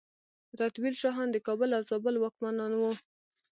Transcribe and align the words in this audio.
رتبیل 0.59 0.95
شاهان 1.01 1.27
د 1.31 1.37
کابل 1.47 1.69
او 1.77 1.81
زابل 1.89 2.15
واکمنان 2.17 2.71
وو 2.75 2.91